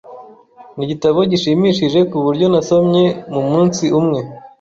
Nigitabo 0.75 1.19
gishimishije 1.31 1.99
kuburyo 2.11 2.45
nasomye 2.53 3.03
mumunsi 3.33 3.83
umwe. 3.99 4.19